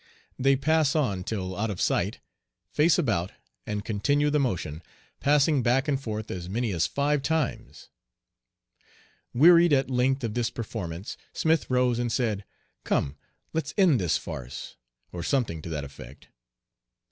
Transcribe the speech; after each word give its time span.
They 0.39 0.55
pass 0.55 0.95
on 0.95 1.23
till 1.23 1.55
out 1.55 1.69
of 1.69 1.79
sight, 1.79 2.21
face 2.71 2.97
about 2.97 3.33
and 3.67 3.85
"continue 3.85 4.31
the 4.31 4.39
motion," 4.39 4.81
passing 5.19 5.61
back 5.61 5.87
and 5.87 6.01
forth 6.01 6.31
as 6.31 6.49
many 6.49 6.71
as 6.71 6.87
five 6.87 7.21
times. 7.21 7.89
Wearied 9.31 9.73
at 9.73 9.91
length 9.91 10.23
of 10.23 10.33
this 10.33 10.49
performance, 10.49 11.17
Smith 11.33 11.69
rose 11.69 11.99
and 11.99 12.11
said, 12.11 12.45
"Come, 12.83 13.15
let's 13.53 13.75
end 13.77 14.01
this 14.01 14.17
farce," 14.17 14.75
or 15.11 15.21
something 15.21 15.61
to 15.61 15.69
that 15.69 15.83
effect. 15.83 16.29